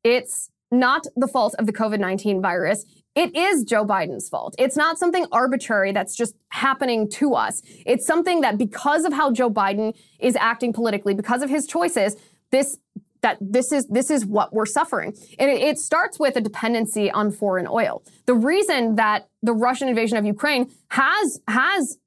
[0.04, 2.86] It's not the fault of the COVID 19 virus.
[3.20, 4.56] It is Joe Biden's fault.
[4.58, 7.62] It's not something arbitrary that's just happening to us.
[7.86, 12.16] It's something that because of how Joe Biden is acting politically, because of his choices,
[12.52, 12.78] this
[13.22, 15.14] that this is this is what we're suffering.
[15.38, 18.04] And it, it starts with a dependency on foreign oil.
[18.26, 21.98] The reason that the Russian invasion of Ukraine has has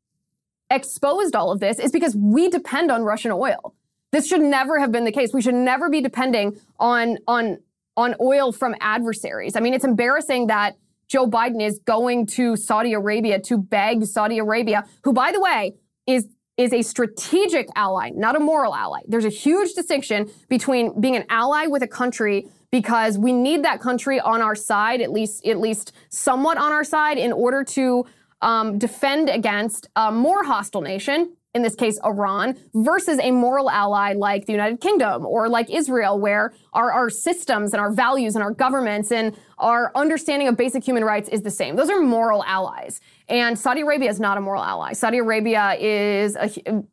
[0.71, 3.75] exposed all of this is because we depend on Russian oil.
[4.13, 5.35] This should never have been the case.
[5.35, 7.59] We should never be depending on on
[7.99, 9.57] on oil from adversaries.
[9.57, 10.79] I mean, it's embarrassing that
[11.13, 15.75] Joe Biden is going to Saudi Arabia to beg Saudi Arabia, who by the way
[16.07, 19.01] is is a strategic ally, not a moral ally.
[19.07, 23.79] There's a huge distinction between being an ally with a country because we need that
[23.81, 28.07] country on our side, at least at least somewhat on our side in order to
[28.41, 34.15] um, defend against a more hostile nation, in this case, Iran, versus a moral ally
[34.15, 38.43] like the United Kingdom or like Israel, where our, our systems and our values and
[38.43, 41.77] our governments and our understanding of basic human rights is the same.
[41.77, 43.01] Those are moral allies.
[43.29, 44.95] And Saudi Arabia is not a moral ally.
[44.95, 46.51] Saudi Arabia is a,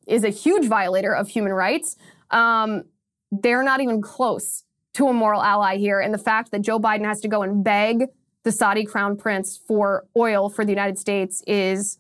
[0.08, 1.96] is a huge violator of human rights.
[2.30, 2.84] Um,
[3.32, 6.02] they're not even close to a moral ally here.
[6.02, 8.06] And the fact that Joe Biden has to go and beg
[8.44, 12.00] the Saudi crown prince for oil for the United States is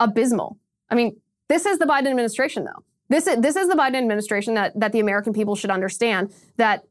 [0.00, 0.58] abysmal.
[0.90, 1.16] I mean,
[1.48, 2.84] this is the Biden administration, though.
[3.08, 6.84] This is, this is the Biden administration that, that the American people should understand that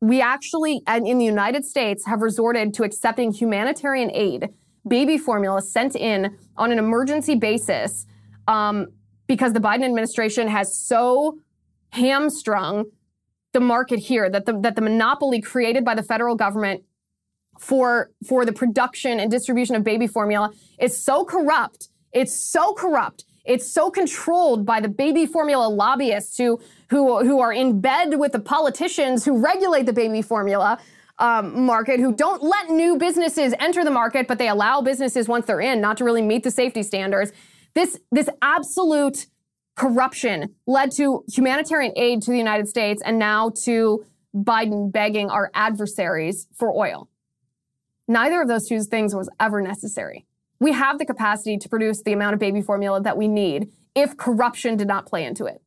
[0.00, 4.48] we actually, in the United States, have resorted to accepting humanitarian aid,
[4.88, 8.06] baby formula sent in on an emergency basis
[8.48, 8.86] um,
[9.26, 11.38] because the Biden administration has so
[11.92, 12.86] hamstrung
[13.52, 16.82] the market here that the, that the monopoly created by the federal government
[17.58, 21.88] for for the production and distribution of baby formula is so corrupt.
[22.12, 23.24] It's so corrupt.
[23.44, 28.32] It's so controlled by the baby formula lobbyists who who who are in bed with
[28.32, 30.78] the politicians who regulate the baby formula
[31.18, 35.46] um, market, who don't let new businesses enter the market, but they allow businesses once
[35.46, 37.32] they're in not to really meet the safety standards.
[37.74, 39.26] This this absolute
[39.76, 45.50] corruption led to humanitarian aid to the United States and now to Biden begging our
[45.54, 47.08] adversaries for oil.
[48.06, 50.26] Neither of those two things was ever necessary.
[50.60, 54.16] We have the capacity to produce the amount of baby formula that we need if
[54.16, 55.62] corruption did not play into it.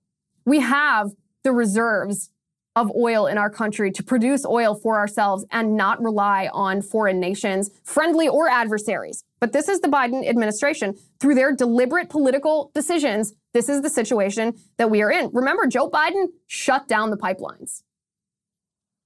[0.45, 1.11] We have
[1.43, 2.29] the reserves
[2.75, 7.19] of oil in our country to produce oil for ourselves and not rely on foreign
[7.19, 9.23] nations, friendly or adversaries.
[9.39, 10.95] But this is the Biden administration.
[11.19, 15.29] Through their deliberate political decisions, this is the situation that we are in.
[15.33, 17.83] Remember, Joe Biden shut down the pipelines.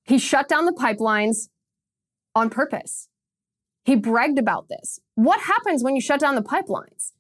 [0.03, 1.49] He shut down the pipelines
[2.33, 3.09] on purpose.
[3.87, 4.99] He bragged about this.
[5.15, 7.13] What happens when you shut down the pipelines?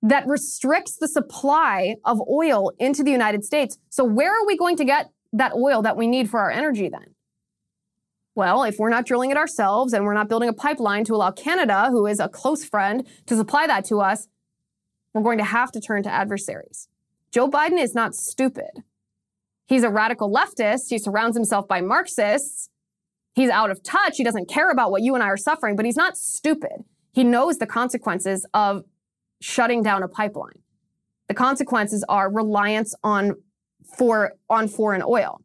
[0.00, 3.76] That restricts the supply of oil into the United States.
[3.90, 6.88] So, where are we going to get that oil that we need for our energy
[6.88, 7.14] then?
[8.34, 11.30] Well, if we're not drilling it ourselves and we're not building a pipeline to allow
[11.30, 14.28] Canada, who is a close friend, to supply that to us,
[15.12, 16.88] we're going to have to turn to adversaries.
[17.30, 18.82] Joe Biden is not stupid.
[19.66, 20.88] He's a radical leftist.
[20.88, 22.70] He surrounds himself by Marxists.
[23.36, 24.16] He's out of touch.
[24.16, 26.84] He doesn't care about what you and I are suffering, but he's not stupid.
[27.12, 28.84] He knows the consequences of
[29.42, 30.58] shutting down a pipeline.
[31.28, 33.34] The consequences are reliance on
[33.96, 35.42] for on foreign oil.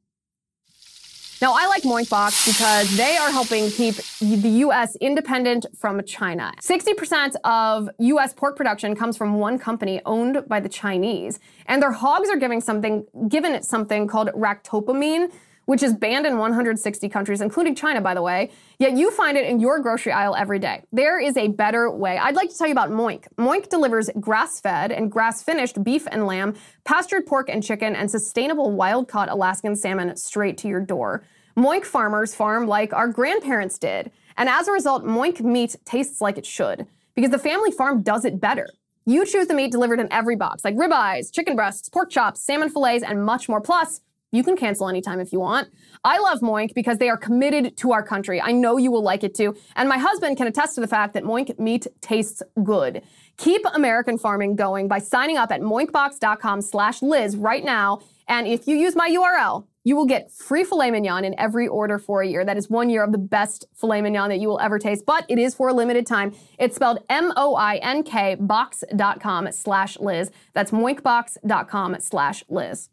[1.42, 4.96] Now, I like Moinkbox because they are helping keep the U.S.
[5.02, 6.54] independent from China.
[6.62, 8.32] 60% of U.S.
[8.32, 12.62] pork production comes from one company owned by the Chinese, and their hogs are giving
[12.62, 15.32] something, given something called ractopamine,
[15.72, 18.52] which is banned in 160 countries, including China, by the way.
[18.78, 20.84] Yet you find it in your grocery aisle every day.
[20.92, 22.18] There is a better way.
[22.18, 23.26] I'd like to tell you about Moink.
[23.38, 28.12] Moink delivers grass fed and grass finished beef and lamb, pastured pork and chicken, and
[28.12, 31.24] sustainable wild caught Alaskan salmon straight to your door.
[31.56, 34.12] Moink farmers farm like our grandparents did.
[34.36, 38.26] And as a result, Moink meat tastes like it should because the family farm does
[38.26, 38.68] it better.
[39.06, 42.70] You choose the meat delivered in every box, like ribeyes, chicken breasts, pork chops, salmon
[42.70, 43.62] fillets, and much more.
[43.62, 45.70] Plus, you can cancel anytime if you want.
[46.04, 48.42] I love Moink because they are committed to our country.
[48.42, 49.56] I know you will like it too.
[49.76, 53.04] And my husband can attest to the fact that Moink meat tastes good.
[53.38, 58.02] Keep American farming going by signing up at moinkbox.com slash Liz right now.
[58.28, 61.98] And if you use my URL, you will get free filet mignon in every order
[61.98, 62.46] for a year.
[62.46, 65.26] That is one year of the best filet mignon that you will ever taste, but
[65.28, 66.34] it is for a limited time.
[66.60, 70.32] It's spelled M-O-I-N-K box.com slash Liz.
[70.54, 72.90] That's moinkbox.com slash Liz.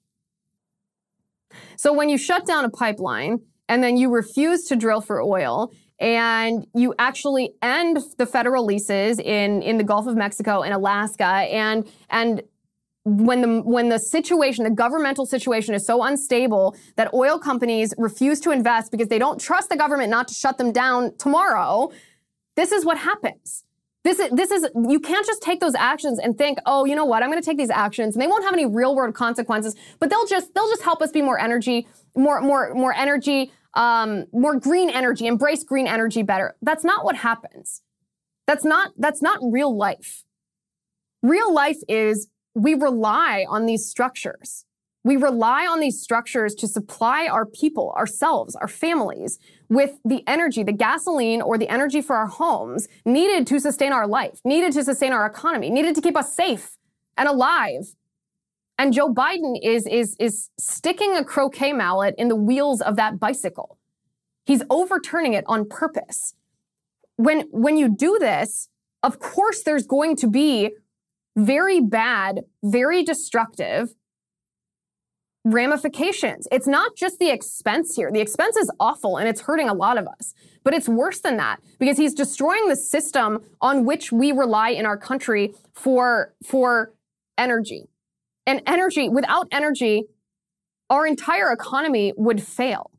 [1.76, 5.72] So when you shut down a pipeline and then you refuse to drill for oil
[6.00, 11.24] and you actually end the federal leases in, in the Gulf of Mexico and Alaska
[11.24, 12.42] and, and
[13.04, 18.38] when the when the situation the governmental situation is so unstable that oil companies refuse
[18.40, 21.90] to invest because they don't trust the government not to shut them down tomorrow
[22.54, 23.64] this is what happens
[24.04, 27.04] this is, this is, you can't just take those actions and think, oh, you know
[27.04, 29.74] what, I'm going to take these actions and they won't have any real world consequences,
[29.98, 34.26] but they'll just, they'll just help us be more energy, more, more, more energy, um,
[34.32, 36.56] more green energy, embrace green energy better.
[36.62, 37.82] That's not what happens.
[38.46, 40.24] That's not, that's not real life.
[41.22, 44.64] Real life is we rely on these structures.
[45.08, 49.38] We rely on these structures to supply our people, ourselves, our families
[49.70, 54.06] with the energy, the gasoline or the energy for our homes needed to sustain our
[54.06, 56.76] life, needed to sustain our economy, needed to keep us safe
[57.16, 57.94] and alive.
[58.76, 63.18] And Joe Biden is, is, is sticking a croquet mallet in the wheels of that
[63.18, 63.78] bicycle.
[64.44, 66.34] He's overturning it on purpose.
[67.16, 68.68] When, when you do this,
[69.02, 70.72] of course, there's going to be
[71.34, 73.94] very bad, very destructive
[75.52, 76.46] ramifications.
[76.52, 78.10] It's not just the expense here.
[78.12, 80.34] The expense is awful and it's hurting a lot of us.
[80.64, 84.84] But it's worse than that because he's destroying the system on which we rely in
[84.86, 86.92] our country for, for
[87.36, 87.88] energy.
[88.46, 90.04] And energy, without energy,
[90.90, 92.90] our entire economy would fail.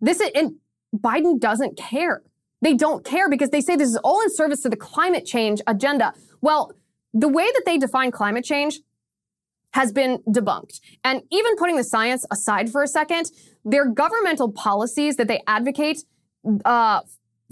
[0.00, 0.56] This is, and
[0.94, 2.22] Biden doesn't care.
[2.62, 5.60] They don't care because they say this is all in service to the climate change
[5.66, 6.14] agenda.
[6.40, 6.72] Well,
[7.12, 8.80] the way that they define climate change
[9.74, 10.80] has been debunked.
[11.04, 13.30] And even putting the science aside for a second,
[13.64, 16.04] their governmental policies that they advocate
[16.64, 17.00] uh,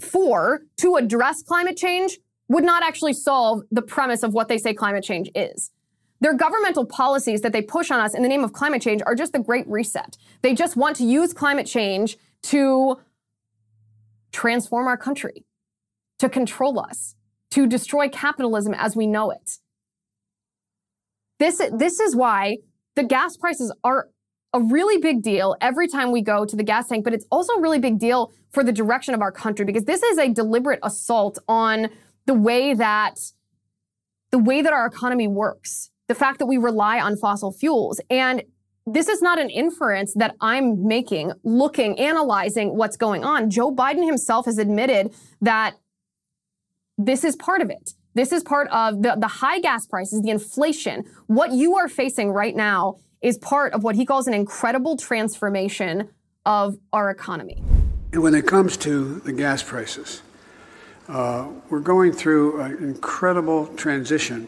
[0.01, 4.73] for to address climate change would not actually solve the premise of what they say
[4.73, 5.71] climate change is.
[6.21, 9.15] Their governmental policies that they push on us in the name of climate change are
[9.15, 10.17] just the great reset.
[10.41, 12.97] They just want to use climate change to
[14.31, 15.45] transform our country,
[16.19, 17.15] to control us,
[17.51, 19.59] to destroy capitalism as we know it.
[21.39, 22.57] This, this is why
[22.95, 24.09] the gas prices are
[24.53, 27.53] a really big deal every time we go to the gas tank, but it's also
[27.53, 30.79] a really big deal for the direction of our country because this is a deliberate
[30.81, 31.89] assault on
[32.25, 33.19] the way that
[34.31, 37.99] the way that our economy works, the fact that we rely on fossil fuels.
[38.09, 38.43] And
[38.85, 43.49] this is not an inference that I'm making, looking, analyzing what's going on.
[43.49, 45.75] Joe Biden himself has admitted that
[46.97, 47.91] this is part of it.
[48.15, 51.03] This is part of the, the high gas prices, the inflation.
[51.27, 56.07] What you are facing right now is part of what he calls an incredible transformation
[56.45, 57.61] of our economy.
[58.13, 60.21] And when it comes to the gas prices,
[61.09, 64.47] uh, we're going through an incredible transition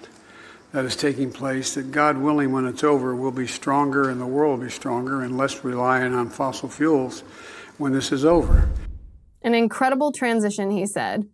[0.72, 4.26] that is taking place that, God willing, when it's over, will be stronger and the
[4.26, 7.20] world will be stronger and less reliant on fossil fuels
[7.78, 8.70] when this is over.
[9.42, 11.28] An incredible transition, he said.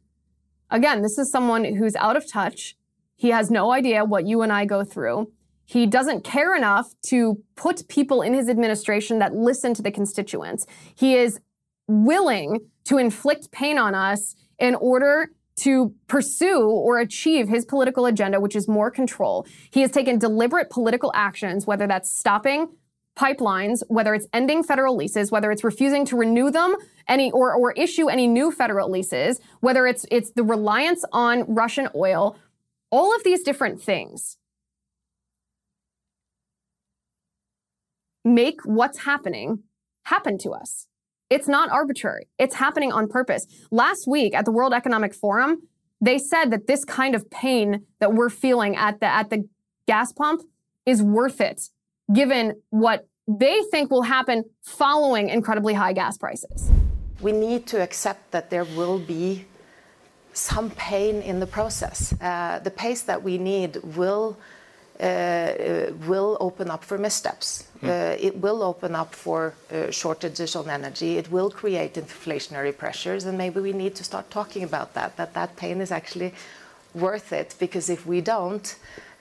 [0.74, 2.76] Again, this is someone who's out of touch.
[3.15, 5.32] He has no idea what you and I go through.
[5.65, 10.65] He doesn't care enough to put people in his administration that listen to the constituents.
[10.95, 11.39] He is
[11.88, 18.39] willing to inflict pain on us in order to pursue or achieve his political agenda,
[18.39, 19.45] which is more control.
[19.69, 22.69] He has taken deliberate political actions, whether that's stopping
[23.15, 26.76] pipelines, whether it's ending federal leases, whether it's refusing to renew them
[27.07, 31.89] any or, or issue any new federal leases, whether it's it's the reliance on Russian
[31.95, 32.37] oil,
[32.91, 34.37] all of these different things
[38.25, 39.63] make what's happening
[40.05, 40.87] happen to us.
[41.29, 42.27] It's not arbitrary.
[42.37, 43.47] It's happening on purpose.
[43.71, 45.63] Last week at the World Economic Forum,
[45.99, 49.47] they said that this kind of pain that we're feeling at the at the
[49.87, 50.43] gas pump
[50.85, 51.69] is worth it
[52.13, 56.71] given what they think will happen following incredibly high gas prices.
[57.24, 59.45] We need to accept that there will be
[60.34, 62.13] some pain in the process.
[62.19, 64.38] Uh, the pace that we need will
[64.99, 67.67] uh, will open up for missteps.
[67.82, 67.88] Mm.
[67.88, 71.17] Uh, it will open up for uh, shortages on energy.
[71.17, 75.17] It will create inflationary pressures, and maybe we need to start talking about that.
[75.17, 76.34] That that pain is actually
[76.93, 78.76] worth it because if we don't,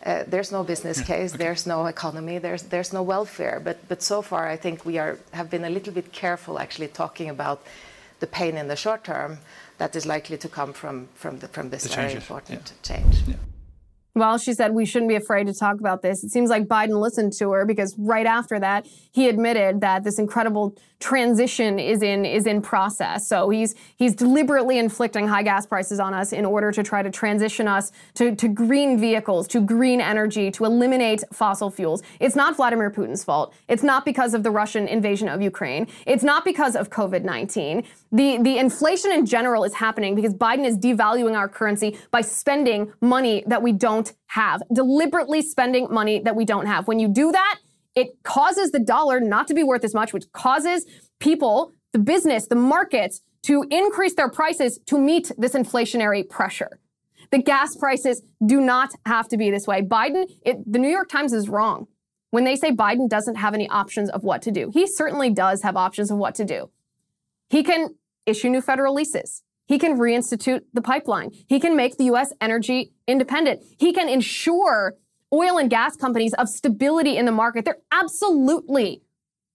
[0.04, 3.60] uh, there's no business case, there's no economy, there's there's no welfare.
[3.64, 6.88] But but so far, I think we are have been a little bit careful actually
[6.88, 7.62] talking about
[8.22, 9.38] the pain in the short term
[9.78, 13.16] that is likely to come from from the, from this very important change.
[14.14, 16.22] Well, she said we shouldn't be afraid to talk about this.
[16.22, 20.18] It seems like Biden listened to her because right after that, he admitted that this
[20.18, 23.26] incredible transition is in is in process.
[23.26, 27.10] So he's he's deliberately inflicting high gas prices on us in order to try to
[27.10, 32.02] transition us to, to green vehicles, to green energy, to eliminate fossil fuels.
[32.20, 33.54] It's not Vladimir Putin's fault.
[33.66, 35.88] It's not because of the Russian invasion of Ukraine.
[36.06, 37.84] It's not because of COVID-19.
[38.12, 42.92] The the inflation in general is happening because Biden is devaluing our currency by spending
[43.00, 46.88] money that we don't have, deliberately spending money that we don't have.
[46.88, 47.58] When you do that,
[47.94, 50.86] it causes the dollar not to be worth as much, which causes
[51.20, 56.78] people, the business, the markets to increase their prices to meet this inflationary pressure.
[57.30, 59.82] The gas prices do not have to be this way.
[59.82, 61.86] Biden, it, the New York Times is wrong
[62.30, 64.70] when they say Biden doesn't have any options of what to do.
[64.72, 66.70] He certainly does have options of what to do.
[67.48, 67.94] He can
[68.26, 69.42] issue new federal leases.
[69.72, 71.30] He can reinstitute the pipeline.
[71.48, 72.30] He can make the U.S.
[72.42, 73.62] energy independent.
[73.78, 74.96] He can ensure
[75.32, 77.64] oil and gas companies of stability in the market.
[77.64, 79.00] There absolutely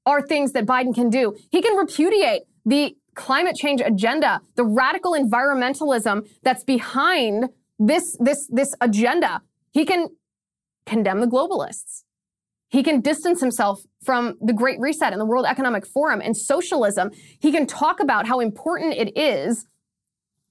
[0.07, 1.38] are things that Biden can do.
[1.51, 8.74] He can repudiate the climate change agenda, the radical environmentalism that's behind this, this, this
[8.82, 9.43] agenda.
[9.70, 10.07] He can
[10.88, 12.05] condemn the globalists.
[12.70, 17.11] He can distance himself from the Great Reset and the World Economic Forum and socialism.
[17.39, 19.68] He can talk about how important it is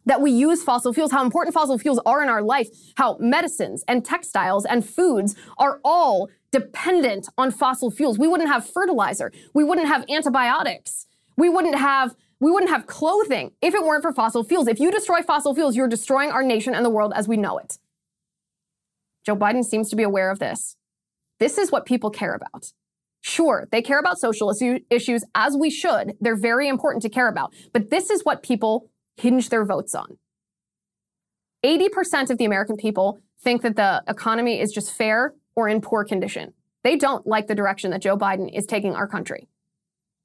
[0.07, 3.84] that we use fossil fuels, how important fossil fuels are in our life, how medicines
[3.86, 8.18] and textiles and foods are all dependent on fossil fuels.
[8.18, 9.30] We wouldn't have fertilizer.
[9.52, 11.07] We wouldn't have antibiotics.
[11.36, 14.68] We wouldn't have we wouldn't have clothing if it weren't for fossil fuels.
[14.68, 17.57] If you destroy fossil fuels, you're destroying our nation and the world as we know
[17.57, 17.78] it.
[19.24, 20.76] Joe Biden seems to be aware of this.
[21.40, 22.72] This is what people care about.
[23.22, 24.54] Sure, they care about social
[24.90, 26.14] issues as we should.
[26.20, 27.52] They're very important to care about.
[27.72, 30.18] But this is what people hinge their votes on.
[31.64, 36.04] 80% of the American people think that the economy is just fair or in poor
[36.04, 36.52] condition.
[36.84, 39.48] They don't like the direction that Joe Biden is taking our country.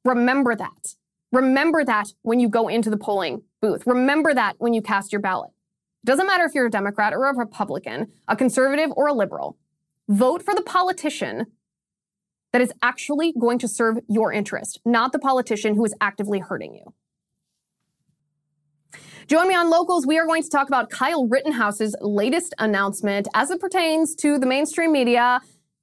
[0.06, 0.96] Remember that.
[1.32, 3.88] Remember that when you go into the polling booth.
[3.88, 5.52] Remember that when you cast your ballot.
[6.04, 9.58] It doesn't matter if you're a Democrat or a Republican, a conservative or a liberal.
[10.10, 11.46] Vote for the politician
[12.52, 16.76] that is actually going to serve your interest, not the politician who is actively hurting
[16.76, 16.94] you.
[19.28, 20.06] Join me on Locals.
[20.06, 24.46] We are going to talk about Kyle Rittenhouse's latest announcement as it pertains to the
[24.46, 25.42] mainstream media.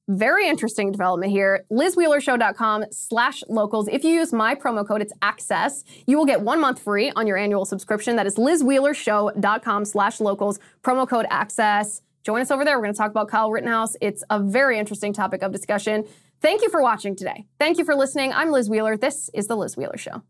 [0.09, 1.67] Very interesting development here.
[1.71, 3.89] LizWheelerShow.com slash locals.
[3.89, 5.85] If you use my promo code, it's access.
[6.07, 8.17] You will get one month free on your annual subscription.
[8.17, 10.59] That is LizWheelerShow.com slash locals.
[10.83, 12.01] Promo code access.
[12.25, 12.79] Join us over there.
[12.79, 13.97] We're going to talk about Kyle Rittenhouse.
[14.01, 16.05] It's a very interesting topic of discussion.
[16.41, 17.45] Thank you for watching today.
[17.59, 18.33] Thank you for listening.
[18.33, 18.97] I'm Liz Wheeler.
[18.97, 20.23] This is The Liz Wheeler Show.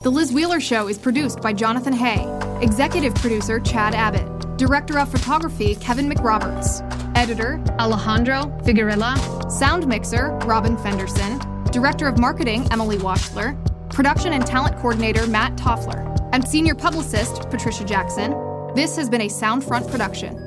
[0.00, 2.26] The Liz Wheeler Show is produced by Jonathan Hay,
[2.60, 6.82] executive producer Chad Abbott, director of photography Kevin McRoberts.
[7.16, 9.50] Editor Alejandro Figuerella.
[9.50, 11.38] Sound mixer Robin Fenderson.
[11.72, 13.56] Director of Marketing Emily Washler.
[13.90, 16.28] Production and talent coordinator Matt Toffler.
[16.34, 18.32] And senior publicist Patricia Jackson.
[18.74, 20.45] This has been a Soundfront production.